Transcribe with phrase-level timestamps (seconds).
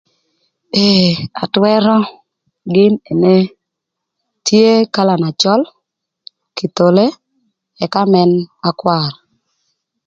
[0.83, 1.09] Ee
[1.43, 1.97] atwërö
[2.73, 3.35] gïn ene
[4.45, 5.61] tye kala na cöl,
[6.57, 7.05] kithole
[7.83, 9.11] ëka mën n'akwar.